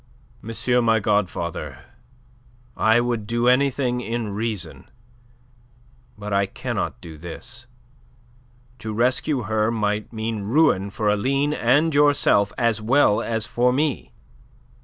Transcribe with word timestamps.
"Monsieur 0.41 0.81
my 0.81 0.99
godfather, 0.99 1.85
I 2.75 2.99
would 3.01 3.27
do 3.27 3.47
anything 3.47 4.01
in 4.01 4.29
reason. 4.33 4.89
But 6.17 6.33
I 6.33 6.47
cannot 6.47 6.99
do 7.01 7.19
this. 7.19 7.67
To 8.79 8.93
rescue 8.95 9.43
her 9.43 9.69
might 9.69 10.11
mean 10.11 10.39
ruin 10.39 10.89
for 10.89 11.07
Aline 11.07 11.53
and 11.53 11.93
yourself 11.93 12.51
as 12.57 12.81
well 12.81 13.21
as 13.21 13.45
for 13.45 13.71
me." 13.71 14.11